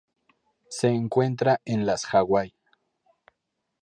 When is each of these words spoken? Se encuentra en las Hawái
Se 0.67 0.87
encuentra 0.87 1.61
en 1.63 1.85
las 1.85 2.07
Hawái 2.07 2.55